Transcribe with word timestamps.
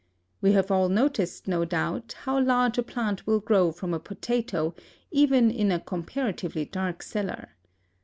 We 0.41 0.53
have 0.53 0.71
all 0.71 0.89
noticed, 0.89 1.47
no 1.47 1.63
doubt, 1.63 2.15
how 2.23 2.39
large 2.41 2.79
a 2.79 2.81
plant 2.81 3.27
will 3.27 3.39
grow 3.39 3.71
from 3.71 3.93
a 3.93 3.99
potato, 3.99 4.73
even 5.11 5.51
in 5.51 5.71
a 5.71 5.79
comparatively 5.79 6.65
dark 6.65 7.03
cellar. 7.03 7.49